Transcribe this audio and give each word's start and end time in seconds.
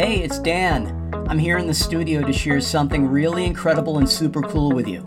Hey, 0.00 0.22
it's 0.22 0.38
Dan. 0.38 0.96
I'm 1.28 1.38
here 1.38 1.58
in 1.58 1.66
the 1.66 1.74
studio 1.74 2.22
to 2.22 2.32
share 2.32 2.62
something 2.62 3.06
really 3.06 3.44
incredible 3.44 3.98
and 3.98 4.08
super 4.08 4.40
cool 4.40 4.72
with 4.72 4.88
you. 4.88 5.06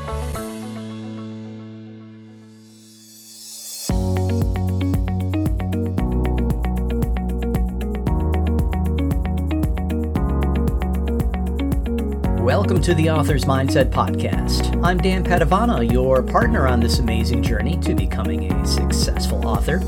To 12.87 12.95
the 12.95 13.11
Author's 13.11 13.45
Mindset 13.45 13.91
Podcast. 13.91 14.81
I'm 14.85 14.99
Dan 14.99 15.25
Padavona, 15.25 15.91
your 15.91 16.23
partner 16.23 16.69
on 16.69 16.79
this 16.79 17.01
amazing 17.01 17.43
journey 17.43 17.77
to 17.79 17.97
becoming 17.97 18.53
a 18.53 18.65
successful 18.65 19.45
author. 19.45 19.81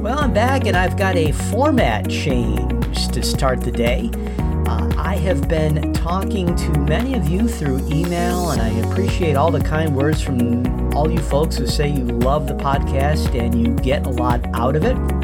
Well, 0.00 0.18
I'm 0.18 0.34
back 0.34 0.66
and 0.66 0.76
I've 0.76 0.96
got 0.96 1.14
a 1.14 1.30
format 1.30 2.10
change 2.10 3.08
to 3.08 3.22
start 3.22 3.60
the 3.60 3.70
day. 3.70 4.10
Uh, 4.66 4.92
I 4.98 5.16
have 5.16 5.48
been 5.48 5.92
talking 5.92 6.56
to 6.56 6.78
many 6.80 7.14
of 7.14 7.28
you 7.28 7.46
through 7.46 7.78
email, 7.88 8.50
and 8.50 8.60
I 8.60 8.70
appreciate 8.88 9.36
all 9.36 9.52
the 9.52 9.60
kind 9.60 9.94
words 9.94 10.20
from 10.20 10.92
all 10.94 11.08
you 11.08 11.20
folks 11.20 11.56
who 11.56 11.66
say 11.66 11.90
you 11.90 12.04
love 12.04 12.48
the 12.48 12.54
podcast 12.54 13.38
and 13.38 13.54
you 13.54 13.74
get 13.76 14.04
a 14.06 14.10
lot 14.10 14.44
out 14.52 14.74
of 14.74 14.84
it. 14.84 15.23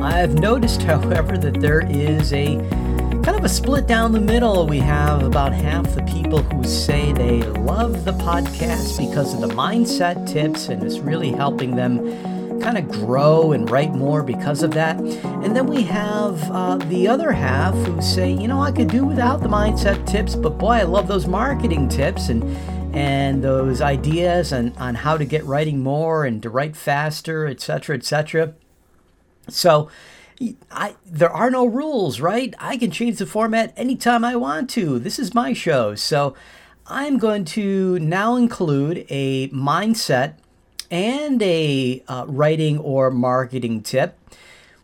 I've 0.00 0.38
noticed, 0.38 0.82
however, 0.92 1.36
that 1.38 1.60
there 1.60 1.80
is 1.90 2.32
a 2.32 2.56
kind 3.26 3.38
of 3.38 3.44
a 3.44 3.48
split 3.48 3.86
down 3.86 4.12
the 4.12 4.20
middle. 4.20 4.66
We 4.66 4.78
have 4.78 5.24
about 5.24 5.52
half 5.52 5.92
the 5.94 6.02
people 6.02 6.42
who 6.42 6.62
say 6.62 7.12
they 7.12 7.42
love 7.42 8.04
the 8.04 8.12
podcast 8.12 8.98
because 8.98 9.34
of 9.34 9.40
the 9.40 9.54
mindset 9.54 10.28
tips 10.28 10.68
and 10.68 10.82
it's 10.82 11.00
really 11.00 11.32
helping 11.32 11.74
them 11.74 11.98
kind 12.60 12.78
of 12.78 12.88
grow 12.88 13.52
and 13.52 13.68
write 13.70 13.92
more 13.92 14.22
because 14.22 14.62
of 14.62 14.70
that. 14.72 14.98
And 14.98 15.56
then 15.56 15.66
we 15.66 15.82
have 15.82 16.50
uh, 16.50 16.76
the 16.76 17.08
other 17.08 17.32
half 17.32 17.74
who 17.74 18.00
say, 18.00 18.30
you 18.30 18.48
know, 18.48 18.60
I 18.60 18.72
could 18.72 18.88
do 18.88 19.04
without 19.04 19.42
the 19.42 19.48
mindset 19.48 20.06
tips, 20.06 20.34
but 20.34 20.58
boy, 20.58 20.74
I 20.74 20.82
love 20.82 21.08
those 21.08 21.26
marketing 21.26 21.88
tips 21.88 22.28
and 22.28 22.44
and 22.96 23.44
those 23.44 23.82
ideas 23.82 24.54
on, 24.54 24.72
on 24.78 24.94
how 24.94 25.18
to 25.18 25.26
get 25.26 25.44
writing 25.44 25.82
more 25.82 26.24
and 26.24 26.42
to 26.42 26.48
write 26.48 26.74
faster, 26.74 27.46
etc., 27.46 27.96
etc. 27.96 28.54
So, 29.48 29.88
I 30.70 30.96
there 31.06 31.30
are 31.30 31.50
no 31.50 31.64
rules, 31.64 32.20
right? 32.20 32.54
I 32.58 32.76
can 32.76 32.90
change 32.90 33.18
the 33.18 33.26
format 33.26 33.72
anytime 33.76 34.24
I 34.24 34.36
want 34.36 34.68
to. 34.70 34.98
This 34.98 35.18
is 35.18 35.34
my 35.34 35.52
show. 35.52 35.94
So, 35.94 36.34
I'm 36.86 37.18
going 37.18 37.44
to 37.46 37.98
now 37.98 38.36
include 38.36 39.06
a 39.08 39.48
mindset 39.48 40.34
and 40.90 41.42
a 41.42 42.02
uh, 42.06 42.24
writing 42.28 42.78
or 42.78 43.10
marketing 43.10 43.82
tip 43.82 44.18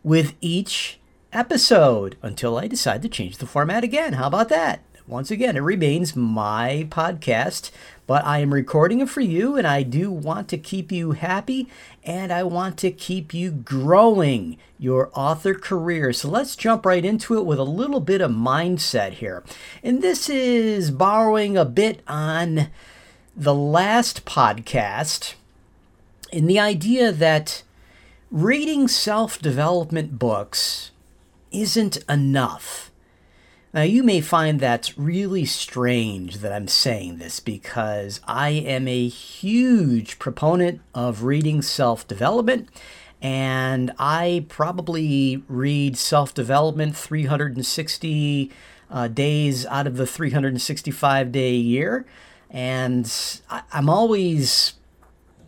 with 0.03 0.33
each 0.41 0.99
episode 1.31 2.17
until 2.21 2.57
I 2.57 2.67
decide 2.67 3.01
to 3.03 3.09
change 3.09 3.37
the 3.37 3.45
format 3.45 3.83
again. 3.83 4.13
How 4.13 4.27
about 4.27 4.49
that? 4.49 4.83
Once 5.07 5.31
again, 5.31 5.57
it 5.57 5.61
remains 5.61 6.15
my 6.15 6.87
podcast, 6.89 7.71
but 8.05 8.25
I 8.25 8.39
am 8.39 8.53
recording 8.53 8.99
it 8.99 9.09
for 9.09 9.21
you, 9.21 9.55
and 9.55 9.65
I 9.65 9.83
do 9.83 10.11
want 10.11 10.47
to 10.49 10.57
keep 10.57 10.91
you 10.91 11.11
happy 11.11 11.69
and 12.03 12.33
I 12.33 12.43
want 12.43 12.77
to 12.79 12.91
keep 12.91 13.33
you 13.33 13.51
growing 13.51 14.57
your 14.77 15.09
author 15.13 15.53
career. 15.53 16.11
So 16.11 16.29
let's 16.29 16.55
jump 16.55 16.85
right 16.85 17.05
into 17.05 17.37
it 17.37 17.45
with 17.45 17.59
a 17.59 17.63
little 17.63 18.01
bit 18.01 18.19
of 18.19 18.31
mindset 18.31 19.13
here. 19.13 19.43
And 19.81 20.01
this 20.01 20.29
is 20.29 20.91
borrowing 20.91 21.55
a 21.55 21.65
bit 21.65 22.01
on 22.07 22.67
the 23.35 23.55
last 23.55 24.25
podcast 24.25 25.35
in 26.31 26.47
the 26.47 26.59
idea 26.59 27.11
that 27.11 27.63
reading 28.29 28.87
self 28.87 29.39
development 29.39 30.19
books 30.19 30.91
isn't 31.51 31.97
enough. 32.09 32.91
Now, 33.73 33.81
you 33.81 34.03
may 34.03 34.21
find 34.21 34.59
that 34.59 34.93
really 34.95 35.45
strange 35.45 36.37
that 36.37 36.53
I'm 36.53 36.67
saying 36.67 37.17
this 37.17 37.39
because 37.39 38.21
I 38.27 38.49
am 38.49 38.87
a 38.87 39.07
huge 39.07 40.19
proponent 40.19 40.79
of 40.93 41.23
reading 41.23 41.63
self 41.63 42.07
development, 42.07 42.69
and 43.19 43.91
I 43.97 44.45
probably 44.47 45.43
read 45.47 45.97
self 45.97 46.35
development 46.35 46.95
360 46.95 48.51
uh, 48.91 49.07
days 49.07 49.65
out 49.65 49.87
of 49.87 49.97
the 49.97 50.05
365 50.05 51.31
day 51.31 51.55
year. 51.55 52.05
And 52.51 53.11
I- 53.49 53.63
I'm 53.71 53.89
always 53.89 54.73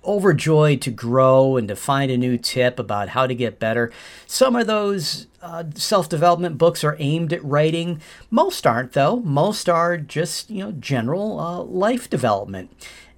overjoyed 0.06 0.82
to 0.82 0.92
grow 0.92 1.58
and 1.58 1.68
to 1.68 1.76
find 1.76 2.12
a 2.12 2.18
new 2.18 2.38
tip 2.38 2.80
about 2.80 3.10
how 3.10 3.28
to 3.28 3.36
get 3.36 3.60
better. 3.60 3.92
Some 4.28 4.56
of 4.56 4.68
those 4.68 5.28
uh, 5.42 5.66
self-development 5.76 6.58
books 6.58 6.84
are 6.84 6.98
aimed 7.00 7.34
at 7.34 7.44
writing. 7.44 8.02
Most 8.30 8.66
aren't, 8.66 8.94
though. 8.94 9.18
Most 9.18 9.70
are 9.70 9.98
just 9.98 10.50
you 10.50 10.64
know 10.64 10.72
general 10.72 11.40
uh, 11.40 11.62
life 11.64 12.10
development. 12.10 12.72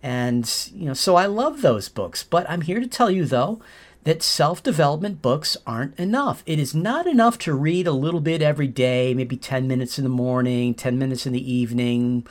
And, 0.04 0.70
you 0.74 0.86
know, 0.86 0.94
so 0.94 1.16
I 1.16 1.26
love 1.26 1.62
those 1.62 1.90
books. 1.90 2.24
But 2.24 2.50
I'm 2.50 2.62
here 2.62 2.80
to 2.80 2.88
tell 2.88 3.10
you, 3.10 3.26
though, 3.26 3.60
that 4.04 4.24
self 4.24 4.64
development 4.64 5.22
books 5.22 5.58
aren't 5.66 6.00
enough. 6.00 6.44
It 6.46 6.60
is 6.60 6.74
not 6.74 7.08
enough 7.08 7.38
to 7.40 7.54
read 7.54 7.88
a 7.88 7.92
little 7.92 8.22
bit 8.22 8.42
every 8.42 8.68
day, 8.68 9.14
maybe 9.14 9.36
10 9.36 9.68
minutes 9.68 9.98
in 9.98 10.04
the 10.04 10.10
morning, 10.10 10.74
10 10.74 10.98
minutes 10.98 11.26
in 11.26 11.34
the 11.34 11.52
evening, 11.54 12.26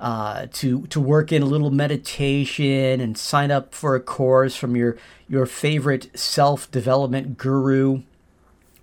uh, 0.00 0.46
to, 0.52 0.86
to 0.88 1.00
work 1.00 1.32
in 1.32 1.42
a 1.42 1.46
little 1.46 1.70
meditation 1.70 3.00
and 3.00 3.16
sign 3.16 3.50
up 3.50 3.74
for 3.74 3.94
a 3.94 4.00
course 4.00 4.56
from 4.56 4.76
your, 4.76 4.96
your 5.28 5.46
favorite 5.46 6.16
self 6.18 6.70
development 6.70 7.38
guru. 7.38 8.02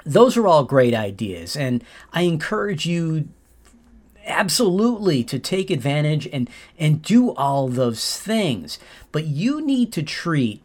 Those 0.03 0.37
are 0.37 0.47
all 0.47 0.63
great 0.63 0.93
ideas. 0.93 1.55
And 1.55 1.83
I 2.11 2.23
encourage 2.23 2.85
you 2.85 3.29
absolutely 4.25 5.23
to 5.23 5.39
take 5.39 5.71
advantage 5.71 6.27
and 6.31 6.47
and 6.77 7.01
do 7.01 7.33
all 7.33 7.67
those 7.67 8.19
things 8.19 8.77
but 9.11 9.25
you 9.25 9.65
need 9.65 9.91
to 9.91 10.03
treat 10.03 10.61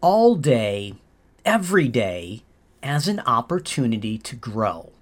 all 0.00 0.34
day 0.34 0.94
every 1.44 1.86
day 1.86 2.42
as 2.82 3.06
an 3.06 3.20
opportunity 3.20 4.16
to 4.16 4.34
grow 4.34 4.93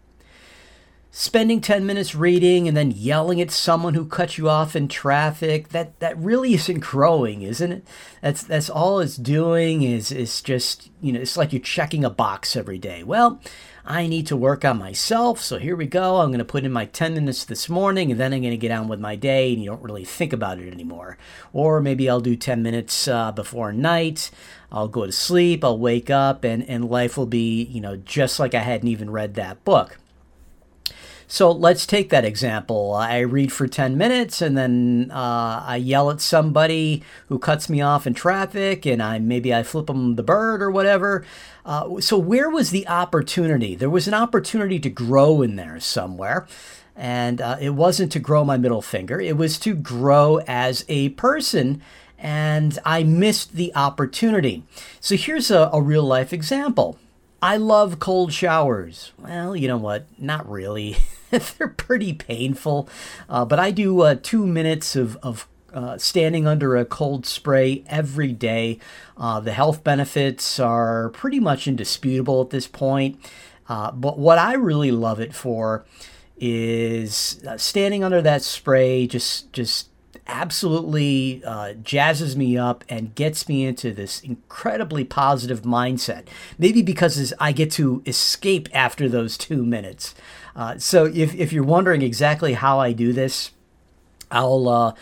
spending 1.14 1.60
10 1.60 1.84
minutes 1.84 2.14
reading 2.14 2.66
and 2.66 2.74
then 2.74 2.90
yelling 2.90 3.38
at 3.38 3.50
someone 3.50 3.92
who 3.92 4.06
cut 4.06 4.38
you 4.38 4.48
off 4.48 4.74
in 4.74 4.88
traffic 4.88 5.68
that 5.68 6.00
that 6.00 6.16
really 6.16 6.54
isn't 6.54 6.80
growing 6.80 7.42
isn't 7.42 7.70
it 7.70 7.86
that's 8.22 8.42
that's 8.42 8.70
all 8.70 8.98
it's 8.98 9.16
doing 9.16 9.82
is 9.82 10.10
is 10.10 10.40
just 10.40 10.90
you 11.02 11.12
know 11.12 11.20
it's 11.20 11.36
like 11.36 11.52
you're 11.52 11.60
checking 11.60 12.02
a 12.02 12.08
box 12.08 12.56
every 12.56 12.78
day 12.78 13.02
well 13.02 13.38
I 13.84 14.06
need 14.06 14.28
to 14.28 14.36
work 14.36 14.64
on 14.64 14.78
myself. 14.78 15.40
So 15.40 15.58
here 15.58 15.74
we 15.74 15.86
go. 15.86 16.20
I'm 16.20 16.28
going 16.28 16.38
to 16.38 16.44
put 16.44 16.64
in 16.64 16.70
my 16.70 16.84
10 16.84 17.14
minutes 17.14 17.44
this 17.44 17.68
morning 17.68 18.12
and 18.12 18.20
then 18.20 18.32
I'm 18.32 18.40
going 18.40 18.52
to 18.52 18.56
get 18.56 18.70
on 18.70 18.86
with 18.86 19.00
my 19.00 19.16
day 19.16 19.52
and 19.52 19.60
you 19.60 19.70
don't 19.70 19.82
really 19.82 20.04
think 20.04 20.32
about 20.32 20.60
it 20.60 20.72
anymore. 20.72 21.18
Or 21.52 21.80
maybe 21.80 22.08
I'll 22.08 22.20
do 22.20 22.36
10 22.36 22.62
minutes 22.62 23.08
uh, 23.08 23.32
before 23.32 23.72
night. 23.72 24.30
I'll 24.70 24.86
go 24.86 25.06
to 25.06 25.10
sleep. 25.10 25.64
I'll 25.64 25.78
wake 25.78 26.10
up 26.10 26.44
and, 26.44 26.62
and 26.68 26.88
life 26.88 27.16
will 27.16 27.26
be, 27.26 27.64
you 27.64 27.80
know, 27.80 27.96
just 27.96 28.38
like 28.38 28.54
I 28.54 28.60
hadn't 28.60 28.86
even 28.86 29.10
read 29.10 29.34
that 29.34 29.64
book. 29.64 29.98
So 31.32 31.50
let's 31.50 31.86
take 31.86 32.10
that 32.10 32.26
example. 32.26 32.92
I 32.92 33.20
read 33.20 33.54
for 33.54 33.66
10 33.66 33.96
minutes 33.96 34.42
and 34.42 34.54
then 34.54 35.10
uh, 35.10 35.64
I 35.66 35.76
yell 35.76 36.10
at 36.10 36.20
somebody 36.20 37.02
who 37.28 37.38
cuts 37.38 37.70
me 37.70 37.80
off 37.80 38.06
in 38.06 38.12
traffic 38.12 38.84
and 38.84 39.02
I 39.02 39.18
maybe 39.18 39.54
I 39.54 39.62
flip 39.62 39.86
them 39.86 40.16
the 40.16 40.22
bird 40.22 40.60
or 40.60 40.70
whatever. 40.70 41.24
Uh, 41.64 42.02
so 42.02 42.18
where 42.18 42.50
was 42.50 42.68
the 42.68 42.86
opportunity? 42.86 43.74
There 43.74 43.88
was 43.88 44.06
an 44.06 44.12
opportunity 44.12 44.78
to 44.80 44.90
grow 44.90 45.40
in 45.40 45.56
there 45.56 45.80
somewhere. 45.80 46.46
And 46.94 47.40
uh, 47.40 47.56
it 47.58 47.70
wasn't 47.70 48.12
to 48.12 48.18
grow 48.18 48.44
my 48.44 48.58
middle 48.58 48.82
finger, 48.82 49.18
it 49.18 49.38
was 49.38 49.58
to 49.60 49.74
grow 49.74 50.36
as 50.46 50.84
a 50.90 51.08
person 51.08 51.80
and 52.18 52.78
I 52.84 53.04
missed 53.04 53.54
the 53.54 53.74
opportunity. 53.74 54.64
So 55.00 55.16
here's 55.16 55.50
a, 55.50 55.70
a 55.72 55.80
real 55.80 56.04
life 56.04 56.34
example. 56.34 56.98
I 57.40 57.56
love 57.56 57.98
cold 57.98 58.34
showers. 58.34 59.12
Well, 59.18 59.56
you 59.56 59.66
know 59.66 59.78
what? 59.78 60.06
Not 60.18 60.46
really. 60.46 60.98
They're 61.58 61.68
pretty 61.68 62.12
painful, 62.12 62.88
uh, 63.28 63.44
but 63.44 63.58
I 63.58 63.70
do 63.70 64.02
uh, 64.02 64.16
two 64.20 64.46
minutes 64.46 64.94
of, 64.96 65.16
of 65.16 65.48
uh, 65.72 65.96
standing 65.96 66.46
under 66.46 66.76
a 66.76 66.84
cold 66.84 67.24
spray 67.24 67.82
every 67.86 68.32
day. 68.32 68.78
Uh, 69.16 69.40
the 69.40 69.52
health 69.52 69.82
benefits 69.82 70.60
are 70.60 71.08
pretty 71.10 71.40
much 71.40 71.66
indisputable 71.66 72.42
at 72.42 72.50
this 72.50 72.66
point. 72.66 73.18
Uh, 73.68 73.90
but 73.92 74.18
what 74.18 74.38
I 74.38 74.54
really 74.54 74.90
love 74.90 75.20
it 75.20 75.34
for 75.34 75.86
is 76.36 77.42
uh, 77.48 77.56
standing 77.56 78.04
under 78.04 78.20
that 78.20 78.42
spray, 78.42 79.06
just 79.06 79.52
just 79.52 79.88
absolutely 80.26 81.42
uh, 81.44 81.74
jazzes 81.82 82.36
me 82.36 82.56
up 82.56 82.84
and 82.88 83.14
gets 83.14 83.48
me 83.48 83.64
into 83.64 83.92
this 83.92 84.20
incredibly 84.20 85.04
positive 85.04 85.62
mindset. 85.62 86.26
Maybe 86.58 86.82
because 86.82 87.32
I 87.40 87.52
get 87.52 87.70
to 87.72 88.02
escape 88.06 88.68
after 88.72 89.08
those 89.08 89.36
two 89.36 89.64
minutes. 89.64 90.14
Uh, 90.54 90.78
so 90.78 91.06
if, 91.06 91.34
if 91.34 91.52
you're 91.52 91.64
wondering 91.64 92.02
exactly 92.02 92.54
how 92.54 92.78
I 92.78 92.92
do 92.92 93.12
this, 93.12 93.52
I'll 94.30 94.68
uh, 94.68 94.94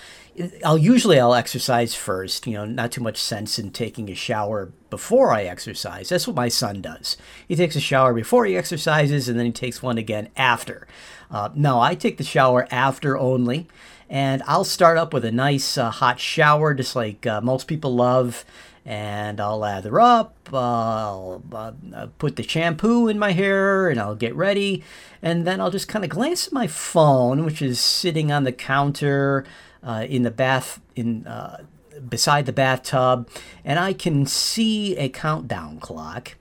I'll 0.64 0.78
usually 0.78 1.19
I'll 1.19 1.34
exercise 1.34 1.94
first. 1.94 2.46
You 2.46 2.54
know, 2.54 2.64
not 2.64 2.92
too 2.92 3.02
much 3.02 3.19
sense 3.19 3.58
in 3.58 3.70
taking 3.70 4.10
a 4.10 4.14
shower 4.14 4.72
before 4.90 5.32
I 5.32 5.44
exercise. 5.44 6.08
That's 6.08 6.26
what 6.26 6.37
my 6.37 6.48
son 6.48 6.81
does. 6.81 7.16
He 7.46 7.56
takes 7.56 7.76
a 7.76 7.81
shower 7.81 8.12
before 8.12 8.44
he 8.46 8.56
exercises, 8.56 9.28
and 9.28 9.38
then 9.38 9.46
he 9.46 9.52
takes 9.52 9.82
one 9.82 9.98
again 9.98 10.28
after. 10.37 10.87
Uh, 11.31 11.50
no, 11.54 11.81
I 11.81 11.94
take 11.94 12.16
the 12.16 12.25
shower 12.25 12.66
after 12.70 13.16
only, 13.16 13.69
and 14.08 14.42
I'll 14.46 14.64
start 14.64 14.98
up 14.98 15.14
with 15.14 15.25
a 15.25 15.32
nice 15.32 15.78
uh, 15.78 15.90
hot 15.90 16.19
shower, 16.19 16.75
just 16.75 16.96
like 16.96 17.26
uh, 17.26 17.40
most 17.40 17.66
people 17.66 17.94
love 17.94 18.44
and 18.84 19.40
I'll 19.40 19.58
lather 19.58 20.00
up. 20.00 20.34
I'll 20.52 21.42
uh, 21.52 22.06
put 22.19 22.37
the 22.37 22.42
shampoo 22.42 23.08
in 23.08 23.19
my 23.19 23.32
hair 23.32 23.88
and 23.88 24.00
I'll 24.00 24.14
get 24.14 24.34
ready. 24.34 24.82
And 25.22 25.46
then 25.46 25.60
I'll 25.60 25.70
just 25.70 25.88
kind 25.88 26.04
of 26.04 26.10
glance 26.10 26.46
at 26.46 26.52
my 26.52 26.66
phone, 26.66 27.44
which 27.44 27.60
is 27.60 27.81
sitting 27.81 28.32
on 28.32 28.44
the 28.44 28.52
counter 28.52 29.44
uh, 29.82 30.06
in 30.09 30.23
the 30.23 30.31
bath, 30.31 30.81
in 30.97 31.27
uh, 31.27 31.65
beside 32.09 32.47
the 32.47 32.53
bathtub, 32.53 33.29
and 33.65 33.79
I 33.79 33.93
can 33.93 34.27
see 34.27 34.97
a 34.97 35.09
countdown 35.09 35.81
clock. 35.81 36.37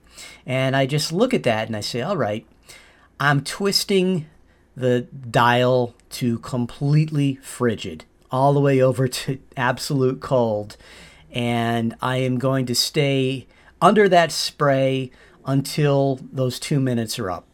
And 0.46 0.76
I 0.76 0.86
just 0.86 1.12
look 1.12 1.32
at 1.32 1.42
that 1.44 1.66
and 1.66 1.76
I 1.76 1.80
say, 1.80 2.02
all 2.02 2.16
right, 2.16 2.46
I'm 3.18 3.42
twisting 3.42 4.26
the 4.76 5.02
dial 5.02 5.94
to 6.10 6.38
completely 6.40 7.36
frigid, 7.36 8.04
all 8.30 8.52
the 8.52 8.60
way 8.60 8.80
over 8.80 9.08
to 9.08 9.38
absolute 9.56 10.20
cold 10.20 10.76
and 11.32 11.94
I 12.02 12.16
am 12.18 12.38
going 12.38 12.66
to 12.66 12.74
stay 12.74 13.46
under 13.80 14.08
that 14.08 14.32
spray 14.32 15.10
until 15.46 16.20
those 16.32 16.58
two 16.58 16.80
minutes 16.80 17.18
are 17.18 17.30
up. 17.30 17.46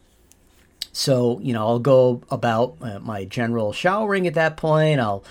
So 0.91 1.39
you 1.41 1.53
know, 1.53 1.67
I'll 1.67 1.79
go 1.79 2.21
about 2.29 2.77
uh, 2.81 2.99
my 2.99 3.25
general 3.25 3.71
showering 3.71 4.25
at 4.27 4.33
that 4.33 4.57
point. 4.57 4.99
I'll 4.99 5.23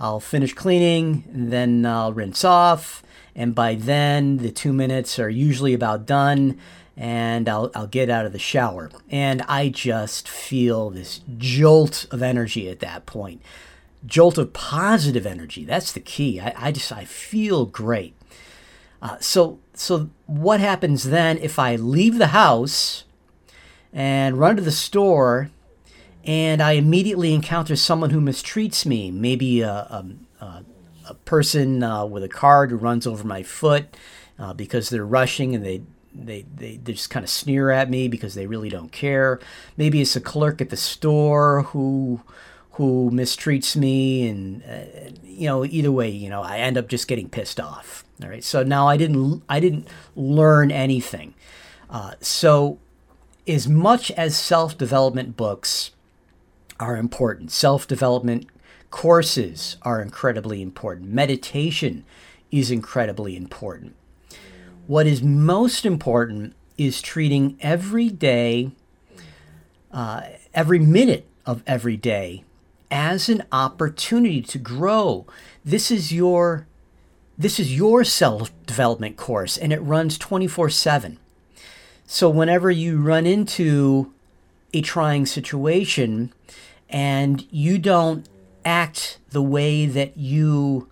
I'll 0.00 0.18
finish 0.18 0.54
cleaning, 0.54 1.24
then 1.30 1.86
I'll 1.86 2.12
rinse 2.12 2.44
off, 2.44 3.04
and 3.36 3.54
by 3.54 3.74
then 3.76 4.38
the 4.38 4.50
two 4.50 4.72
minutes 4.72 5.18
are 5.18 5.30
usually 5.30 5.74
about 5.74 6.06
done. 6.06 6.58
And 6.96 7.48
I'll, 7.48 7.70
I'll 7.74 7.86
get 7.86 8.10
out 8.10 8.26
of 8.26 8.32
the 8.32 8.38
shower. 8.38 8.90
And 9.08 9.40
I 9.48 9.70
just 9.70 10.28
feel 10.28 10.90
this 10.90 11.22
jolt 11.38 12.04
of 12.10 12.22
energy 12.22 12.68
at 12.68 12.80
that 12.80 13.06
point 13.06 13.40
jolt 14.06 14.38
of 14.38 14.52
positive 14.52 15.26
energy. 15.26 15.64
That's 15.64 15.92
the 15.92 16.00
key. 16.00 16.40
I, 16.40 16.54
I 16.56 16.72
just 16.72 16.92
I 16.92 17.04
feel 17.04 17.66
great. 17.66 18.14
Uh, 19.02 19.18
so 19.20 19.58
so 19.74 20.10
what 20.26 20.60
happens 20.60 21.04
then 21.04 21.38
if 21.38 21.58
I 21.58 21.76
leave 21.76 22.18
the 22.18 22.28
house 22.28 23.04
and 23.92 24.38
run 24.38 24.56
to 24.56 24.62
the 24.62 24.70
store 24.70 25.50
and 26.24 26.62
I 26.62 26.72
immediately 26.72 27.34
encounter 27.34 27.76
someone 27.76 28.10
who 28.10 28.20
mistreats 28.20 28.84
me? 28.84 29.10
Maybe 29.10 29.62
a, 29.62 29.70
a, 30.40 30.64
a, 31.08 31.14
person 31.24 31.82
uh, 31.82 32.04
with 32.04 32.22
a 32.22 32.28
card 32.28 32.70
who 32.70 32.76
runs 32.76 33.06
over 33.06 33.26
my 33.26 33.42
foot 33.42 33.96
uh, 34.38 34.52
because 34.52 34.90
they're 34.90 35.06
rushing 35.06 35.54
and 35.54 35.64
they 35.64 35.82
they, 36.12 36.44
they, 36.56 36.76
they 36.76 36.92
just 36.92 37.10
kind 37.10 37.22
of 37.22 37.30
sneer 37.30 37.70
at 37.70 37.88
me 37.88 38.08
because 38.08 38.34
they 38.34 38.46
really 38.46 38.68
don't 38.68 38.90
care. 38.90 39.38
Maybe 39.76 40.00
it's 40.00 40.16
a 40.16 40.20
clerk 40.20 40.60
at 40.60 40.70
the 40.70 40.76
store 40.76 41.62
who 41.62 42.20
who 42.72 43.10
mistreats 43.12 43.76
me 43.76 44.26
and 44.26 44.62
uh, 44.64 45.10
you 45.22 45.46
know 45.46 45.64
either 45.66 45.92
way 45.92 46.08
you 46.08 46.30
know 46.30 46.40
i 46.40 46.56
end 46.56 46.78
up 46.78 46.88
just 46.88 47.08
getting 47.08 47.28
pissed 47.28 47.60
off 47.60 48.04
all 48.22 48.28
right 48.30 48.42
so 48.42 48.62
now 48.62 48.88
i 48.88 48.96
didn't 48.96 49.42
i 49.50 49.60
didn't 49.60 49.86
learn 50.16 50.70
anything 50.70 51.34
uh, 51.90 52.12
so 52.20 52.78
as 53.46 53.68
much 53.68 54.10
as 54.12 54.34
self-development 54.34 55.36
books 55.36 55.90
are 56.80 56.96
important 56.96 57.52
self-development 57.52 58.46
courses 58.90 59.76
are 59.82 60.02
incredibly 60.02 60.60
important 60.60 61.08
meditation 61.08 62.04
is 62.50 62.70
incredibly 62.70 63.36
important 63.36 63.94
what 64.86 65.06
is 65.06 65.22
most 65.22 65.86
important 65.86 66.54
is 66.76 67.00
treating 67.00 67.56
every 67.60 68.08
day 68.08 68.72
uh, 69.92 70.22
every 70.54 70.78
minute 70.78 71.26
of 71.46 71.62
every 71.66 71.96
day 71.96 72.44
as 72.90 73.28
an 73.28 73.44
opportunity 73.52 74.42
to 74.42 74.58
grow. 74.58 75.26
This 75.64 75.90
is 75.90 76.12
your 76.12 76.66
this 77.38 77.58
is 77.58 77.74
your 77.74 78.04
self-development 78.04 79.16
course 79.16 79.56
and 79.56 79.72
it 79.72 79.80
runs 79.80 80.18
24/7. 80.18 81.18
So 82.06 82.28
whenever 82.28 82.70
you 82.70 83.00
run 83.00 83.26
into 83.26 84.12
a 84.74 84.80
trying 84.82 85.26
situation 85.26 86.32
and 86.90 87.46
you 87.50 87.78
don't 87.78 88.28
act 88.64 89.18
the 89.30 89.42
way 89.42 89.86
that 89.86 90.16
you 90.16 90.88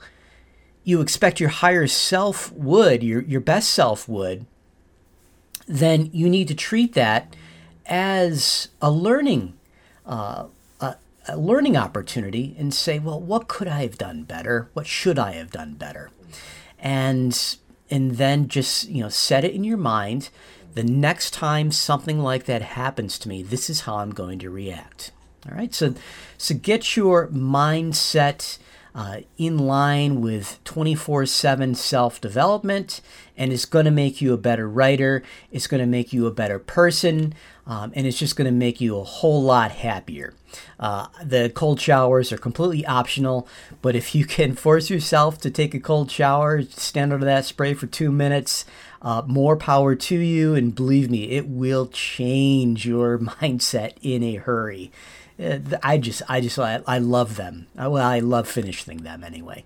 you 0.84 1.02
expect 1.02 1.38
your 1.38 1.50
higher 1.50 1.86
self 1.86 2.50
would, 2.52 3.02
your 3.02 3.22
your 3.22 3.40
best 3.40 3.70
self 3.70 4.08
would, 4.08 4.46
then 5.66 6.08
you 6.12 6.28
need 6.28 6.48
to 6.48 6.54
treat 6.54 6.94
that 6.94 7.36
as 7.86 8.68
a 8.80 8.90
learning 8.90 9.54
uh, 10.06 10.46
a 11.30 11.36
learning 11.36 11.76
opportunity 11.76 12.56
and 12.58 12.72
say, 12.72 12.98
well, 12.98 13.20
what 13.20 13.48
could 13.48 13.68
I 13.68 13.82
have 13.82 13.98
done 13.98 14.22
better? 14.22 14.70
What 14.72 14.86
should 14.86 15.18
I 15.18 15.32
have 15.32 15.50
done 15.50 15.74
better? 15.74 16.10
and 16.78 17.56
and 17.90 18.12
then 18.12 18.48
just 18.48 18.88
you 18.88 19.02
know 19.02 19.08
set 19.08 19.44
it 19.44 19.54
in 19.54 19.64
your 19.64 19.76
mind 19.76 20.30
the 20.74 20.82
next 20.82 21.32
time 21.32 21.72
something 21.72 22.18
like 22.18 22.44
that 22.44 22.62
happens 22.62 23.18
to 23.18 23.28
me 23.28 23.42
this 23.42 23.68
is 23.68 23.82
how 23.82 23.96
i'm 23.96 24.10
going 24.10 24.38
to 24.38 24.50
react 24.50 25.10
all 25.46 25.56
right 25.56 25.74
so 25.74 25.94
so 26.36 26.54
get 26.54 26.96
your 26.96 27.28
mindset 27.28 28.58
uh, 28.98 29.20
in 29.36 29.58
line 29.58 30.20
with 30.20 30.58
24 30.64 31.24
7 31.24 31.76
self 31.76 32.20
development, 32.20 33.00
and 33.36 33.52
it's 33.52 33.64
going 33.64 33.84
to 33.84 33.92
make 33.92 34.20
you 34.20 34.32
a 34.32 34.36
better 34.38 34.68
writer. 34.68 35.22
It's 35.52 35.68
going 35.68 35.80
to 35.80 35.86
make 35.86 36.12
you 36.12 36.26
a 36.26 36.32
better 36.32 36.58
person, 36.58 37.32
um, 37.64 37.92
and 37.94 38.08
it's 38.08 38.18
just 38.18 38.34
going 38.34 38.46
to 38.46 38.50
make 38.50 38.80
you 38.80 38.98
a 38.98 39.04
whole 39.04 39.40
lot 39.40 39.70
happier. 39.70 40.34
Uh, 40.80 41.06
the 41.22 41.48
cold 41.54 41.80
showers 41.80 42.32
are 42.32 42.38
completely 42.38 42.84
optional, 42.86 43.46
but 43.82 43.94
if 43.94 44.16
you 44.16 44.24
can 44.24 44.54
force 44.56 44.90
yourself 44.90 45.38
to 45.42 45.50
take 45.50 45.74
a 45.74 45.80
cold 45.80 46.10
shower, 46.10 46.62
stand 46.62 47.12
under 47.12 47.24
that 47.24 47.44
spray 47.44 47.74
for 47.74 47.86
two 47.86 48.10
minutes, 48.10 48.64
uh, 49.00 49.22
more 49.26 49.56
power 49.56 49.94
to 49.94 50.16
you. 50.16 50.56
And 50.56 50.74
believe 50.74 51.08
me, 51.08 51.30
it 51.30 51.46
will 51.46 51.86
change 51.86 52.84
your 52.84 53.18
mindset 53.20 53.92
in 54.02 54.24
a 54.24 54.36
hurry. 54.36 54.90
Uh, 55.42 55.58
I 55.82 55.98
just, 55.98 56.22
I 56.28 56.40
just, 56.40 56.58
I, 56.58 56.80
I 56.86 56.98
love 56.98 57.36
them. 57.36 57.66
Uh, 57.80 57.90
well, 57.90 58.06
I 58.06 58.18
love 58.18 58.48
finishing 58.48 58.98
them 58.98 59.22
anyway. 59.22 59.64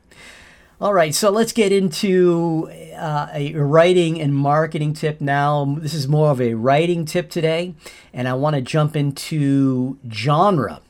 All 0.82 0.92
right, 0.92 1.14
so 1.14 1.30
let's 1.30 1.52
get 1.52 1.70
into 1.70 2.68
uh, 2.96 3.28
a 3.32 3.54
writing 3.54 4.20
and 4.20 4.34
marketing 4.34 4.94
tip 4.94 5.20
now. 5.20 5.76
This 5.78 5.94
is 5.94 6.08
more 6.08 6.30
of 6.30 6.40
a 6.40 6.54
writing 6.54 7.04
tip 7.04 7.30
today, 7.30 7.74
and 8.12 8.26
I 8.26 8.34
want 8.34 8.56
to 8.56 8.62
jump 8.62 8.96
into 8.96 9.96
genre. 10.10 10.80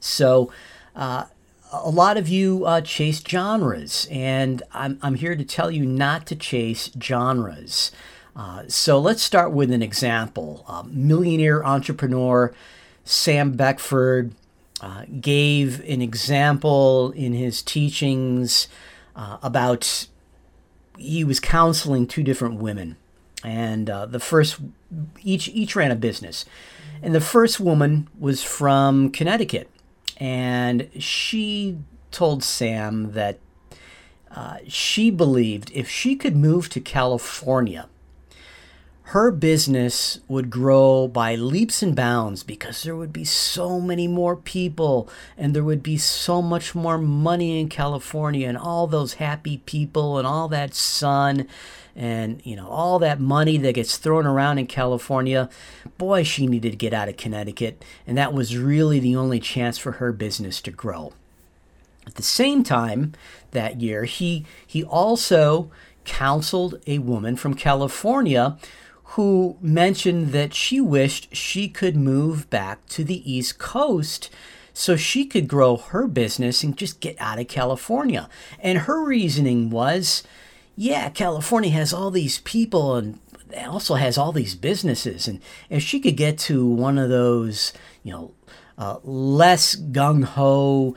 So, 0.00 0.52
uh, 0.96 1.26
a 1.72 1.88
lot 1.88 2.16
of 2.16 2.28
you 2.28 2.64
uh, 2.66 2.80
chase 2.80 3.22
genres, 3.24 4.08
and 4.10 4.64
I'm, 4.72 4.98
I'm 5.02 5.14
here 5.14 5.36
to 5.36 5.44
tell 5.44 5.70
you 5.70 5.86
not 5.86 6.26
to 6.26 6.34
chase 6.34 6.90
genres. 7.00 7.92
Uh, 8.34 8.64
so, 8.66 8.98
let's 8.98 9.22
start 9.22 9.52
with 9.52 9.70
an 9.70 9.84
example. 9.84 10.66
millionaire 10.90 11.64
entrepreneur 11.64 12.52
Sam 13.04 13.52
Beckford 13.52 14.34
uh, 14.80 15.04
gave 15.20 15.80
an 15.88 16.00
example 16.00 17.12
in 17.12 17.32
his 17.32 17.62
teachings 17.62 18.68
uh, 19.14 19.38
about 19.42 20.06
he 20.96 21.24
was 21.24 21.40
counseling 21.40 22.06
two 22.06 22.22
different 22.22 22.56
women, 22.56 22.96
and 23.42 23.88
uh, 23.88 24.06
the 24.06 24.20
first 24.20 24.58
each 25.22 25.48
each 25.48 25.74
ran 25.76 25.90
a 25.90 25.96
business, 25.96 26.44
and 27.02 27.14
the 27.14 27.20
first 27.20 27.60
woman 27.60 28.08
was 28.18 28.42
from 28.42 29.10
Connecticut, 29.10 29.68
and 30.18 30.88
she 30.98 31.78
told 32.10 32.42
Sam 32.42 33.12
that 33.12 33.38
uh, 34.30 34.58
she 34.68 35.10
believed 35.10 35.70
if 35.74 35.88
she 35.88 36.16
could 36.16 36.36
move 36.36 36.68
to 36.70 36.80
California 36.80 37.88
her 39.10 39.32
business 39.32 40.20
would 40.28 40.50
grow 40.50 41.08
by 41.08 41.34
leaps 41.34 41.82
and 41.82 41.96
bounds 41.96 42.44
because 42.44 42.84
there 42.84 42.94
would 42.94 43.12
be 43.12 43.24
so 43.24 43.80
many 43.80 44.06
more 44.06 44.36
people 44.36 45.08
and 45.36 45.52
there 45.52 45.64
would 45.64 45.82
be 45.82 45.96
so 45.96 46.40
much 46.40 46.76
more 46.76 46.96
money 46.96 47.58
in 47.58 47.68
California 47.68 48.46
and 48.46 48.56
all 48.56 48.86
those 48.86 49.14
happy 49.14 49.58
people 49.66 50.16
and 50.16 50.28
all 50.28 50.46
that 50.46 50.74
sun 50.74 51.48
and 51.96 52.40
you 52.46 52.54
know 52.54 52.68
all 52.68 53.00
that 53.00 53.18
money 53.18 53.56
that 53.56 53.74
gets 53.74 53.96
thrown 53.96 54.28
around 54.28 54.58
in 54.58 54.66
California. 54.68 55.50
Boy 55.98 56.22
she 56.22 56.46
needed 56.46 56.70
to 56.70 56.76
get 56.76 56.94
out 56.94 57.08
of 57.08 57.16
Connecticut 57.16 57.84
and 58.06 58.16
that 58.16 58.32
was 58.32 58.56
really 58.56 59.00
the 59.00 59.16
only 59.16 59.40
chance 59.40 59.76
for 59.76 59.92
her 59.92 60.12
business 60.12 60.60
to 60.60 60.70
grow. 60.70 61.12
At 62.06 62.14
the 62.14 62.22
same 62.22 62.62
time 62.62 63.14
that 63.50 63.80
year 63.80 64.04
he 64.04 64.46
he 64.64 64.84
also 64.84 65.68
counseled 66.04 66.80
a 66.86 67.00
woman 67.00 67.34
from 67.34 67.54
California 67.54 68.56
who 69.14 69.56
mentioned 69.60 70.32
that 70.32 70.54
she 70.54 70.80
wished 70.80 71.34
she 71.34 71.68
could 71.68 71.96
move 71.96 72.48
back 72.50 72.86
to 72.86 73.02
the 73.02 73.30
East 73.30 73.58
Coast 73.58 74.30
so 74.72 74.96
she 74.96 75.26
could 75.26 75.48
grow 75.48 75.76
her 75.76 76.06
business 76.06 76.62
and 76.62 76.76
just 76.76 77.00
get 77.00 77.16
out 77.18 77.38
of 77.38 77.48
California. 77.48 78.28
And 78.60 78.78
her 78.80 79.04
reasoning 79.04 79.70
was 79.70 80.22
yeah, 80.76 81.10
California 81.10 81.70
has 81.70 81.92
all 81.92 82.10
these 82.10 82.38
people 82.38 82.96
and 82.96 83.18
also 83.66 83.96
has 83.96 84.16
all 84.16 84.32
these 84.32 84.54
businesses. 84.54 85.28
And 85.28 85.40
if 85.68 85.82
she 85.82 86.00
could 86.00 86.16
get 86.16 86.38
to 86.38 86.64
one 86.66 86.96
of 86.96 87.10
those, 87.10 87.72
you 88.02 88.12
know, 88.12 88.32
uh, 88.78 88.96
less 89.02 89.76
gung 89.76 90.24
ho 90.24 90.94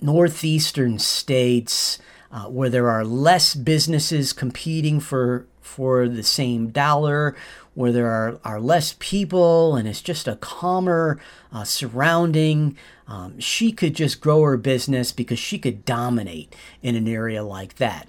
northeastern 0.00 0.98
states 0.98 1.98
uh, 2.30 2.44
where 2.44 2.70
there 2.70 2.88
are 2.88 3.04
less 3.04 3.54
businesses 3.54 4.32
competing 4.32 5.00
for 5.00 5.46
for 5.68 6.08
the 6.08 6.22
same 6.22 6.70
dollar, 6.70 7.36
where 7.74 7.92
there 7.92 8.08
are, 8.08 8.40
are 8.44 8.60
less 8.60 8.96
people 8.98 9.76
and 9.76 9.86
it's 9.86 10.02
just 10.02 10.26
a 10.26 10.36
calmer 10.36 11.20
uh, 11.52 11.62
surrounding. 11.62 12.76
Um, 13.06 13.38
she 13.38 13.70
could 13.70 13.94
just 13.94 14.20
grow 14.20 14.42
her 14.42 14.56
business 14.56 15.12
because 15.12 15.38
she 15.38 15.58
could 15.58 15.84
dominate 15.84 16.56
in 16.82 16.96
an 16.96 17.06
area 17.06 17.44
like 17.44 17.76
that. 17.76 18.08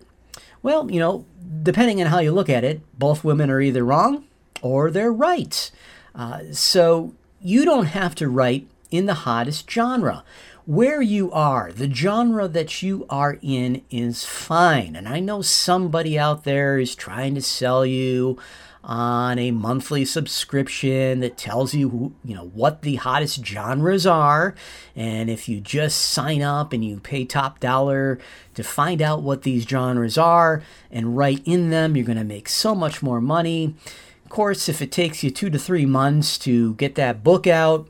Well, 0.64 0.90
you 0.90 1.00
know, 1.00 1.26
depending 1.62 2.02
on 2.02 2.08
how 2.08 2.20
you 2.20 2.32
look 2.32 2.50
at 2.50 2.64
it, 2.64 2.82
both 2.98 3.24
women 3.24 3.50
are 3.50 3.62
either 3.62 3.86
wrong 3.86 4.26
or 4.62 4.90
they're 4.90 5.14
right. 5.14 5.70
Uh, 6.16 6.40
so 6.52 7.14
you 7.40 7.64
don't 7.64 7.86
have 7.86 8.16
to 8.16 8.28
write 8.28 8.68
in 8.92 9.06
the 9.06 9.14
hottest 9.14 9.70
genre 9.70 10.24
where 10.70 11.02
you 11.02 11.32
are, 11.32 11.72
the 11.72 11.92
genre 11.92 12.48
that 12.48 12.84
you 12.84 13.04
are 13.10 13.40
in 13.42 13.82
is 13.90 14.24
fine. 14.24 14.96
And 14.96 15.10
I 15.10 15.20
know 15.20 15.42
somebody 15.42 16.20
out 16.20 16.44
there 16.44 16.78
is 16.78 16.94
trying 16.94 17.34
to 17.34 17.42
sell 17.42 17.84
you 17.84 18.38
on 18.84 19.40
a 19.40 19.50
monthly 19.50 20.06
subscription 20.06 21.22
that 21.22 21.40
tells 21.40 21.74
you 21.74 21.90
who, 21.90 22.14
you 22.24 22.36
know 22.36 22.46
what 22.54 22.84
the 22.84 22.98
hottest 22.98 23.44
genres 23.44 24.06
are 24.06 24.54
and 24.96 25.30
if 25.30 25.50
you 25.50 25.60
just 25.60 26.00
sign 26.00 26.44
up 26.44 26.72
and 26.72 26.86
you 26.86 27.00
pay 27.00 27.26
top 27.26 27.60
dollar 27.60 28.20
to 28.54 28.64
find 28.64 29.02
out 29.02 29.24
what 29.24 29.42
these 29.42 29.64
genres 29.64 30.18
are 30.20 30.62
and 30.92 31.18
write 31.18 31.42
in 31.46 31.72
them 31.72 31.98
you're 31.98 32.06
going 32.06 32.18
to 32.18 32.24
make 32.24 32.48
so 32.48 32.74
much 32.74 33.04
more 33.04 33.20
money 33.20 33.76
of 34.24 34.30
course 34.30 34.70
if 34.70 34.82
it 34.82 34.94
takes 34.94 35.24
you 35.24 35.30
2 35.30 35.50
to 35.50 35.60
3 35.60 35.86
months 35.86 36.38
to 36.38 36.74
get 36.76 36.96
that 36.96 37.22
book 37.22 37.48
out 37.48 37.90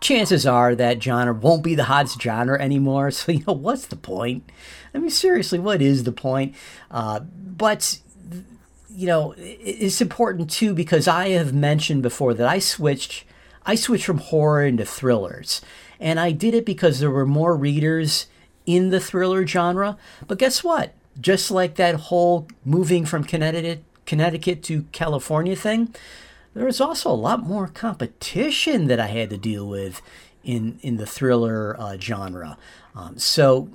chances 0.00 0.46
are 0.46 0.74
that 0.74 1.02
genre 1.02 1.34
won't 1.34 1.62
be 1.62 1.74
the 1.74 1.84
hottest 1.84 2.20
genre 2.20 2.60
anymore. 2.60 3.10
So, 3.20 3.32
you 3.32 3.44
know, 3.46 3.52
what's 3.52 3.86
the 3.86 3.96
point? 3.96 4.50
I 4.94 4.98
mean, 4.98 5.10
seriously, 5.10 5.58
what 5.58 5.82
is 5.82 6.04
the 6.04 6.12
point? 6.12 6.54
Uh, 6.90 7.20
but, 7.20 8.00
you 8.88 9.06
know, 9.06 9.34
it's 9.36 10.00
important 10.00 10.50
too 10.50 10.74
because 10.74 11.06
I 11.06 11.28
have 11.30 11.52
mentioned 11.52 12.02
before 12.02 12.34
that 12.34 12.48
I 12.48 12.58
switched. 12.58 13.24
I 13.66 13.74
switched 13.74 14.06
from 14.06 14.18
horror 14.18 14.64
into 14.64 14.86
thrillers. 14.86 15.60
And 16.00 16.18
I 16.18 16.32
did 16.32 16.54
it 16.54 16.64
because 16.64 16.98
there 16.98 17.10
were 17.10 17.26
more 17.26 17.54
readers 17.54 18.26
in 18.64 18.88
the 18.88 19.00
thriller 19.00 19.46
genre. 19.46 19.98
But 20.26 20.38
guess 20.38 20.64
what? 20.64 20.94
Just 21.20 21.50
like 21.50 21.74
that 21.74 21.96
whole 21.96 22.48
moving 22.64 23.04
from 23.04 23.24
Connecticut, 23.24 23.84
Connecticut 24.06 24.62
to 24.64 24.84
California 24.92 25.56
thing, 25.56 25.94
there 26.54 26.66
was 26.66 26.80
also 26.80 27.10
a 27.10 27.12
lot 27.12 27.42
more 27.42 27.68
competition 27.68 28.86
that 28.88 29.00
I 29.00 29.06
had 29.06 29.30
to 29.30 29.38
deal 29.38 29.68
with 29.68 30.02
in 30.42 30.78
in 30.82 30.96
the 30.96 31.06
thriller 31.06 31.76
uh, 31.78 31.96
genre. 31.98 32.56
Um, 32.94 33.18
so 33.18 33.68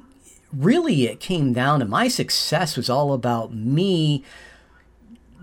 really, 0.51 1.05
it 1.05 1.19
came 1.19 1.53
down 1.53 1.79
to 1.79 1.85
my 1.85 2.07
success 2.07 2.77
was 2.77 2.89
all 2.89 3.13
about 3.13 3.53
me 3.53 4.23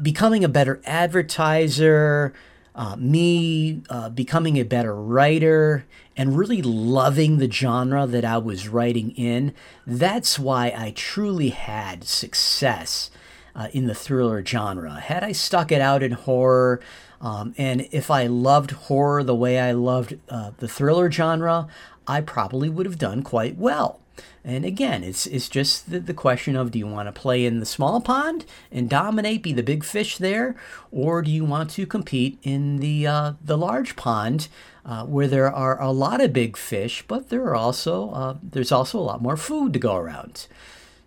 becoming 0.00 0.44
a 0.44 0.48
better 0.48 0.80
advertiser. 0.84 2.32
Uh, 2.74 2.96
me 2.96 3.82
uh, 3.90 4.08
becoming 4.08 4.58
a 4.58 4.64
better 4.64 4.94
writer 4.94 5.84
and 6.16 6.38
really 6.38 6.62
loving 6.62 7.36
the 7.36 7.50
genre 7.50 8.06
that 8.06 8.24
I 8.24 8.38
was 8.38 8.66
writing 8.66 9.10
in. 9.10 9.52
That's 9.86 10.38
why 10.38 10.72
I 10.74 10.92
truly 10.96 11.50
had 11.50 12.04
success 12.04 13.10
uh, 13.54 13.68
in 13.72 13.86
the 13.86 13.94
thriller 13.94 14.44
genre. 14.44 15.00
Had 15.00 15.22
I 15.22 15.32
stuck 15.32 15.70
it 15.70 15.82
out 15.82 16.02
in 16.02 16.12
horror, 16.12 16.80
um, 17.22 17.54
and 17.56 17.88
if 17.92 18.10
I 18.10 18.26
loved 18.26 18.72
horror 18.72 19.22
the 19.22 19.34
way 19.34 19.58
I 19.58 19.72
loved 19.72 20.18
uh, 20.28 20.50
the 20.58 20.68
thriller 20.68 21.10
genre, 21.10 21.68
I 22.06 22.20
probably 22.20 22.68
would 22.68 22.84
have 22.84 22.98
done 22.98 23.22
quite 23.22 23.56
well. 23.56 24.00
And 24.44 24.64
again, 24.64 25.04
it's 25.04 25.26
it's 25.26 25.48
just 25.48 25.90
the, 25.90 26.00
the 26.00 26.12
question 26.12 26.56
of 26.56 26.72
do 26.72 26.78
you 26.78 26.86
want 26.86 27.06
to 27.06 27.20
play 27.20 27.46
in 27.46 27.60
the 27.60 27.66
small 27.66 28.00
pond 28.00 28.44
and 28.72 28.90
dominate, 28.90 29.42
be 29.42 29.52
the 29.52 29.62
big 29.62 29.84
fish 29.84 30.18
there, 30.18 30.56
or 30.90 31.22
do 31.22 31.30
you 31.30 31.44
want 31.44 31.70
to 31.70 31.86
compete 31.86 32.38
in 32.42 32.78
the 32.78 33.06
uh, 33.06 33.32
the 33.42 33.56
large 33.56 33.94
pond 33.94 34.48
uh, 34.84 35.04
where 35.04 35.28
there 35.28 35.50
are 35.50 35.80
a 35.80 35.92
lot 35.92 36.20
of 36.20 36.32
big 36.32 36.56
fish, 36.56 37.04
but 37.06 37.28
there 37.28 37.44
are 37.44 37.54
also 37.54 38.10
uh, 38.10 38.36
there's 38.42 38.72
also 38.72 38.98
a 38.98 39.00
lot 39.00 39.22
more 39.22 39.36
food 39.36 39.72
to 39.74 39.78
go 39.78 39.94
around. 39.94 40.48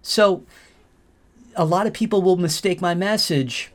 So 0.02 0.44
a 1.58 1.66
lot 1.66 1.88
of 1.88 1.94
people 1.94 2.22
will 2.22 2.38
mistake 2.38 2.80
my 2.80 2.96
message 2.96 3.70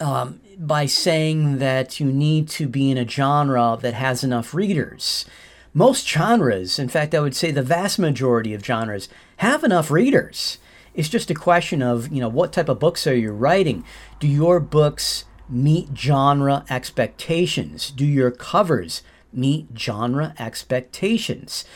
um, 0.00 0.40
by 0.58 0.86
saying 0.86 1.58
that 1.58 2.00
you 2.00 2.06
need 2.06 2.48
to 2.50 2.68
be 2.68 2.90
in 2.90 2.98
a 2.98 3.08
genre 3.08 3.78
that 3.80 3.94
has 3.94 4.24
enough 4.24 4.54
readers. 4.54 5.26
Most 5.74 6.08
genres, 6.08 6.78
in 6.78 6.88
fact, 6.88 7.14
I 7.14 7.20
would 7.20 7.36
say 7.36 7.50
the 7.50 7.62
vast 7.62 7.98
majority 7.98 8.54
of 8.54 8.64
genres, 8.64 9.08
have 9.38 9.62
enough 9.62 9.90
readers. 9.90 10.58
It's 10.94 11.10
just 11.10 11.30
a 11.30 11.34
question 11.34 11.82
of, 11.82 12.10
you 12.10 12.20
know, 12.20 12.28
what 12.28 12.52
type 12.54 12.70
of 12.70 12.78
books 12.78 13.06
are 13.06 13.14
you 13.14 13.32
writing? 13.32 13.84
Do 14.18 14.26
your 14.26 14.60
books 14.60 15.24
meet 15.48 15.88
genre 15.94 16.64
expectations? 16.70 17.90
Do 17.90 18.06
your 18.06 18.30
covers 18.30 19.02
meet 19.32 19.66
genre 19.76 20.34
expectations? 20.38 21.66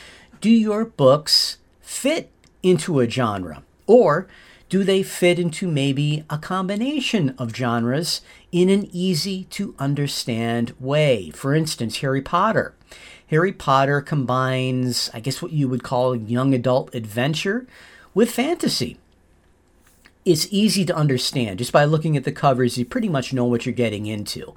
Do 0.41 0.49
your 0.49 0.85
books 0.85 1.59
fit 1.81 2.31
into 2.63 2.99
a 2.99 3.07
genre? 3.07 3.61
Or 3.85 4.27
do 4.71 4.85
they 4.85 5.03
fit 5.03 5.37
into 5.37 5.67
maybe 5.67 6.23
a 6.29 6.37
combination 6.37 7.35
of 7.37 7.53
genres 7.53 8.21
in 8.53 8.69
an 8.69 8.87
easy 8.93 9.43
to 9.43 9.75
understand 9.77 10.73
way? 10.79 11.29
For 11.31 11.53
instance, 11.53 11.97
Harry 11.97 12.21
Potter. 12.21 12.73
Harry 13.27 13.51
Potter 13.51 13.99
combines, 13.99 15.09
I 15.13 15.19
guess, 15.19 15.41
what 15.41 15.51
you 15.51 15.67
would 15.67 15.83
call 15.83 16.15
young 16.15 16.53
adult 16.53 16.95
adventure 16.95 17.67
with 18.13 18.31
fantasy. 18.31 18.97
It's 20.23 20.47
easy 20.51 20.85
to 20.85 20.95
understand. 20.95 21.59
Just 21.59 21.73
by 21.73 21.83
looking 21.83 22.15
at 22.15 22.23
the 22.23 22.31
covers, 22.31 22.77
you 22.77 22.85
pretty 22.85 23.09
much 23.09 23.33
know 23.33 23.43
what 23.43 23.65
you're 23.65 23.75
getting 23.75 24.05
into. 24.05 24.55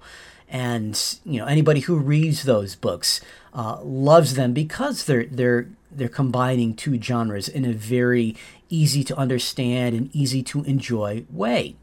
And 0.48 0.96
you 1.24 1.40
know 1.40 1.46
anybody 1.46 1.80
who 1.80 1.96
reads 1.96 2.44
those 2.44 2.76
books 2.76 3.20
uh, 3.52 3.80
loves 3.82 4.34
them 4.34 4.52
because 4.52 5.06
they're 5.06 5.24
they're 5.24 5.70
they're 5.96 6.08
combining 6.08 6.74
two 6.74 7.00
genres 7.00 7.48
in 7.48 7.64
a 7.64 7.72
very 7.72 8.36
easy 8.68 9.04
to 9.04 9.16
understand 9.16 9.94
and 9.94 10.14
easy 10.14 10.42
to 10.42 10.62
enjoy 10.64 11.24
way. 11.30 11.76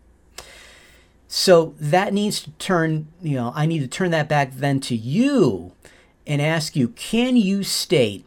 So 1.27 1.75
that 1.79 2.13
needs 2.13 2.41
to 2.41 2.51
turn, 2.51 3.07
you 3.21 3.35
know, 3.35 3.53
I 3.55 3.65
need 3.65 3.79
to 3.79 3.87
turn 3.87 4.11
that 4.11 4.27
back 4.27 4.51
then 4.53 4.79
to 4.81 4.95
you 4.95 5.71
and 6.27 6.41
ask 6.41 6.75
you 6.75 6.89
can 6.89 7.37
you 7.37 7.63
state 7.63 8.25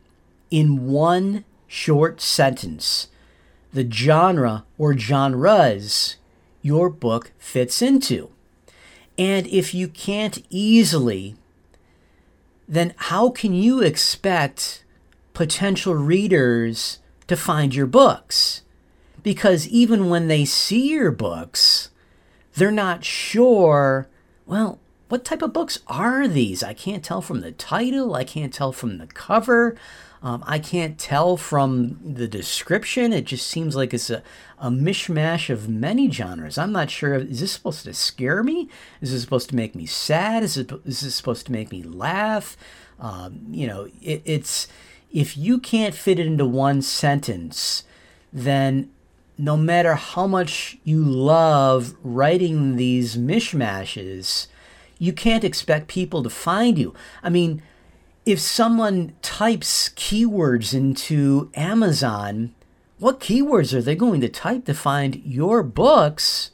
in 0.50 0.90
one 0.90 1.44
short 1.66 2.20
sentence 2.20 3.08
the 3.72 3.90
genre 3.90 4.64
or 4.78 4.96
genres 4.96 6.16
your 6.62 6.88
book 6.88 7.32
fits 7.38 7.82
into? 7.82 8.30
And 9.18 9.46
if 9.48 9.74
you 9.74 9.88
can't 9.88 10.42
easily, 10.48 11.36
then 12.66 12.94
how 12.96 13.30
can 13.30 13.54
you 13.54 13.80
expect 13.80 14.83
potential 15.34 15.94
readers 15.94 17.00
to 17.26 17.36
find 17.36 17.74
your 17.74 17.86
books? 17.86 18.62
Because 19.22 19.68
even 19.68 20.08
when 20.08 20.28
they 20.28 20.44
see 20.44 20.90
your 20.90 21.10
books, 21.10 21.90
they're 22.54 22.70
not 22.70 23.04
sure, 23.04 24.08
well, 24.46 24.78
what 25.08 25.24
type 25.24 25.42
of 25.42 25.52
books 25.52 25.80
are 25.86 26.26
these? 26.26 26.62
I 26.62 26.72
can't 26.74 27.04
tell 27.04 27.20
from 27.20 27.40
the 27.40 27.52
title. 27.52 28.14
I 28.14 28.24
can't 28.24 28.52
tell 28.52 28.72
from 28.72 28.98
the 28.98 29.06
cover. 29.06 29.76
Um, 30.22 30.42
I 30.46 30.58
can't 30.58 30.98
tell 30.98 31.36
from 31.36 32.00
the 32.02 32.26
description. 32.26 33.12
It 33.12 33.26
just 33.26 33.46
seems 33.46 33.76
like 33.76 33.92
it's 33.92 34.08
a, 34.08 34.22
a 34.58 34.70
mishmash 34.70 35.50
of 35.50 35.68
many 35.68 36.10
genres. 36.10 36.56
I'm 36.56 36.72
not 36.72 36.90
sure. 36.90 37.14
Is 37.14 37.40
this 37.40 37.52
supposed 37.52 37.84
to 37.84 37.92
scare 37.92 38.42
me? 38.42 38.70
Is 39.02 39.12
this 39.12 39.20
supposed 39.20 39.50
to 39.50 39.56
make 39.56 39.74
me 39.74 39.84
sad? 39.84 40.42
Is, 40.42 40.56
it, 40.56 40.72
is 40.86 41.02
this 41.02 41.14
supposed 41.14 41.44
to 41.46 41.52
make 41.52 41.70
me 41.70 41.82
laugh? 41.82 42.56
Um, 42.98 43.46
you 43.50 43.66
know, 43.66 43.88
it, 44.00 44.22
it's 44.24 44.66
if 45.14 45.38
you 45.38 45.58
can't 45.58 45.94
fit 45.94 46.18
it 46.18 46.26
into 46.26 46.44
one 46.44 46.82
sentence, 46.82 47.84
then 48.32 48.90
no 49.38 49.56
matter 49.56 49.94
how 49.94 50.26
much 50.26 50.76
you 50.82 51.02
love 51.02 51.94
writing 52.02 52.74
these 52.74 53.16
mishmashes, 53.16 54.48
you 54.98 55.12
can't 55.12 55.44
expect 55.44 55.86
people 55.86 56.22
to 56.24 56.30
find 56.30 56.76
you. 56.76 56.92
I 57.22 57.30
mean, 57.30 57.62
if 58.26 58.40
someone 58.40 59.14
types 59.22 59.90
keywords 59.90 60.74
into 60.74 61.48
Amazon, 61.54 62.52
what 62.98 63.20
keywords 63.20 63.72
are 63.72 63.82
they 63.82 63.94
going 63.94 64.20
to 64.20 64.28
type 64.28 64.64
to 64.64 64.74
find 64.74 65.22
your 65.24 65.62
books 65.62 66.50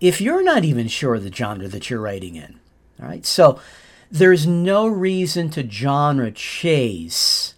if 0.00 0.20
you're 0.20 0.42
not 0.42 0.64
even 0.64 0.88
sure 0.88 1.20
the 1.20 1.32
genre 1.32 1.68
that 1.68 1.88
you're 1.88 2.00
writing 2.00 2.34
in? 2.34 2.58
All 3.00 3.06
right. 3.06 3.24
So 3.24 3.60
there's 4.10 4.44
no 4.46 4.88
reason 4.88 5.50
to 5.50 5.68
genre 5.68 6.32
chase 6.32 7.51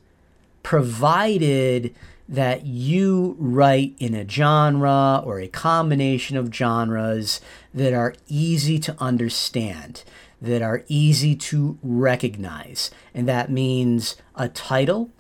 provided 0.65 1.95
that 2.29 2.67
you 2.67 3.37
write 3.39 3.95
in 3.99 4.15
a 4.15 4.29
genre 4.29 5.23
or 5.25 5.39
a 5.39 5.47
combination 5.47 6.37
of 6.37 6.53
genres 6.53 7.41
that 7.73 7.93
are 7.93 8.15
easy 8.27 8.79
to 8.79 8.97
understand, 8.99 10.03
that 10.41 10.63
are 10.63 10.83
easy 10.89 11.37
to 11.37 11.79
recognize. 11.83 12.91
And 13.15 13.29
that 13.29 13.51
means 13.51 14.17
a 14.35 14.49
title 14.49 15.11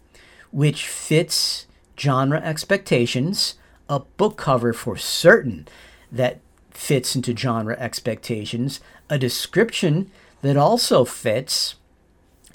which 0.51 0.89
fits 0.89 1.67
genre 1.99 2.41
expectations, 2.41 3.55
a 3.89 4.01
book 4.01 4.39
cover 4.39 4.73
for 4.73 4.97
certain 4.97 5.69
that 6.11 6.41
fits 6.71 7.15
into 7.15 7.37
genre 7.37 7.77
expectations, 7.79 8.81
a 9.11 9.19
description 9.19 10.11
that 10.41 10.57
also 10.57 11.05
fits, 11.05 11.75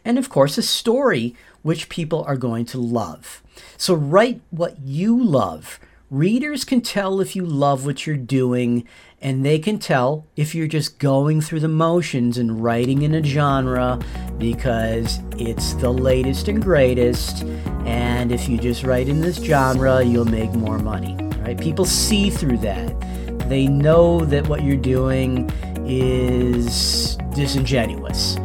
and 0.09 0.17
of 0.17 0.27
course, 0.27 0.57
a 0.57 0.63
story 0.63 1.35
which 1.61 1.87
people 1.87 2.23
are 2.23 2.35
going 2.35 2.65
to 2.65 2.79
love. 2.79 3.43
So 3.77 3.93
write 3.93 4.41
what 4.49 4.79
you 4.79 5.23
love. 5.23 5.79
Readers 6.09 6.65
can 6.65 6.81
tell 6.81 7.21
if 7.21 7.35
you 7.35 7.45
love 7.45 7.85
what 7.85 8.07
you're 8.07 8.17
doing, 8.17 8.87
and 9.21 9.45
they 9.45 9.59
can 9.59 9.77
tell 9.77 10.25
if 10.35 10.55
you're 10.55 10.65
just 10.65 10.97
going 10.97 11.41
through 11.41 11.59
the 11.59 11.67
motions 11.67 12.39
and 12.39 12.63
writing 12.63 13.03
in 13.03 13.13
a 13.13 13.23
genre 13.23 13.99
because 14.39 15.19
it's 15.37 15.75
the 15.75 15.93
latest 15.93 16.47
and 16.47 16.59
greatest. 16.59 17.43
And 17.85 18.31
if 18.31 18.49
you 18.49 18.57
just 18.57 18.83
write 18.83 19.09
in 19.09 19.21
this 19.21 19.37
genre, 19.37 20.03
you'll 20.03 20.25
make 20.25 20.51
more 20.53 20.79
money. 20.79 21.15
Right? 21.41 21.59
People 21.59 21.85
see 21.85 22.31
through 22.31 22.57
that. 22.57 22.99
They 23.47 23.67
know 23.67 24.25
that 24.25 24.47
what 24.47 24.63
you're 24.63 24.75
doing 24.75 25.51
is 25.85 27.15
disingenuous 27.35 28.39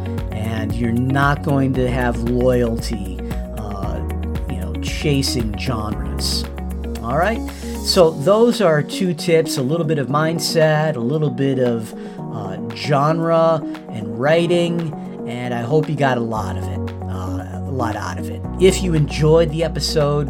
and 0.45 0.73
you're 0.75 0.91
not 0.91 1.43
going 1.43 1.73
to 1.73 1.89
have 1.89 2.17
loyalty 2.29 3.19
uh, 3.57 3.97
you 4.49 4.57
know, 4.57 4.73
chasing 4.81 5.57
genres. 5.57 6.45
All 7.01 7.17
right? 7.17 7.41
So, 7.83 8.11
those 8.11 8.61
are 8.61 8.81
two 8.81 9.13
tips 9.13 9.57
a 9.57 9.61
little 9.61 9.85
bit 9.85 9.97
of 9.97 10.07
mindset, 10.07 10.95
a 10.95 10.99
little 10.99 11.29
bit 11.29 11.59
of 11.59 11.93
uh, 12.19 12.69
genre 12.75 13.61
and 13.89 14.19
writing, 14.19 14.93
and 15.27 15.53
I 15.53 15.61
hope 15.61 15.89
you 15.89 15.95
got 15.95 16.17
a 16.17 16.21
lot 16.21 16.57
of 16.57 16.63
it. 16.63 16.93
Uh, 17.03 17.61
a 17.67 17.71
lot 17.71 17.95
out 17.95 18.19
of 18.19 18.29
it. 18.29 18.41
If 18.59 18.81
you 18.81 18.93
enjoyed 18.93 19.49
the 19.51 19.63
episode, 19.63 20.27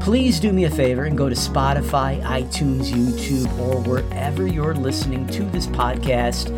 please 0.00 0.40
do 0.40 0.52
me 0.52 0.64
a 0.64 0.70
favor 0.70 1.04
and 1.04 1.16
go 1.16 1.28
to 1.28 1.34
Spotify, 1.34 2.22
iTunes, 2.22 2.90
YouTube, 2.90 3.58
or 3.58 3.80
wherever 3.82 4.46
you're 4.46 4.74
listening 4.74 5.26
to 5.28 5.44
this 5.44 5.66
podcast 5.66 6.50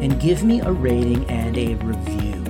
and 0.00 0.20
give 0.20 0.42
me 0.44 0.60
a 0.60 0.72
rating 0.72 1.24
and 1.30 1.56
a 1.56 1.76
review. 1.76 2.44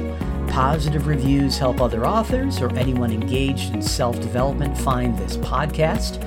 Positive 0.49 1.07
reviews 1.07 1.59
help 1.59 1.81
other 1.81 2.05
authors 2.07 2.61
or 2.61 2.75
anyone 2.77 3.13
engaged 3.13 3.73
in 3.73 3.81
self 3.81 4.21
development 4.21 4.77
find 4.77 5.17
this 5.17 5.37
podcast. 5.37 6.21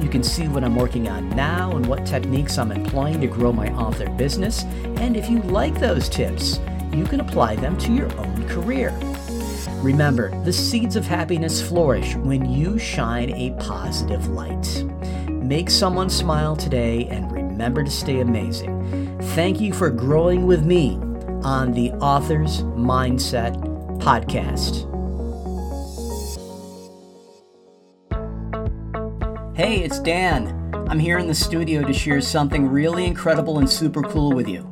You 0.00 0.08
can 0.08 0.24
see 0.24 0.48
what 0.48 0.64
I'm 0.64 0.74
working 0.74 1.08
on 1.08 1.28
now 1.30 1.76
and 1.76 1.86
what 1.86 2.06
techniques 2.06 2.58
I'm 2.58 2.72
employing 2.72 3.20
to 3.20 3.26
grow 3.26 3.52
my 3.52 3.68
author 3.74 4.08
business. 4.10 4.64
And 4.96 5.16
if 5.16 5.30
you 5.30 5.42
like 5.42 5.78
those 5.78 6.08
tips, 6.08 6.58
you 6.92 7.04
can 7.04 7.20
apply 7.20 7.56
them 7.56 7.76
to 7.78 7.92
your 7.92 8.12
own 8.18 8.48
career. 8.48 8.90
Remember, 9.82 10.30
the 10.44 10.52
seeds 10.52 10.94
of 10.94 11.04
happiness 11.04 11.60
flourish 11.60 12.14
when 12.14 12.48
you 12.48 12.78
shine 12.78 13.30
a 13.34 13.50
positive 13.58 14.28
light. 14.28 14.84
Make 15.28 15.70
someone 15.70 16.08
smile 16.08 16.54
today 16.54 17.06
and 17.06 17.32
remember 17.32 17.82
to 17.82 17.90
stay 17.90 18.20
amazing. 18.20 19.18
Thank 19.34 19.60
you 19.60 19.72
for 19.72 19.90
growing 19.90 20.46
with 20.46 20.64
me 20.64 21.00
on 21.42 21.72
the 21.72 21.90
Author's 21.94 22.62
Mindset 22.62 23.60
Podcast. 23.98 24.88
Hey, 29.56 29.82
it's 29.82 29.98
Dan. 29.98 30.72
I'm 30.88 31.00
here 31.00 31.18
in 31.18 31.26
the 31.26 31.34
studio 31.34 31.82
to 31.82 31.92
share 31.92 32.20
something 32.20 32.68
really 32.68 33.04
incredible 33.04 33.58
and 33.58 33.68
super 33.68 34.02
cool 34.02 34.30
with 34.30 34.46
you. 34.46 34.68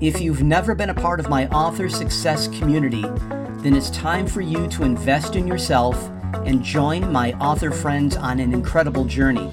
If 0.00 0.20
you've 0.20 0.42
never 0.42 0.74
been 0.74 0.90
a 0.90 0.94
part 0.94 1.20
of 1.20 1.28
my 1.28 1.46
author 1.50 1.88
success 1.88 2.48
community, 2.48 3.04
then 3.62 3.76
it's 3.76 3.90
time 3.90 4.26
for 4.26 4.40
you 4.40 4.66
to 4.68 4.82
invest 4.82 5.36
in 5.36 5.46
yourself 5.46 6.10
and 6.44 6.60
join 6.62 7.12
my 7.12 7.32
author 7.34 7.70
friends 7.70 8.16
on 8.16 8.40
an 8.40 8.52
incredible 8.52 9.04
journey. 9.04 9.52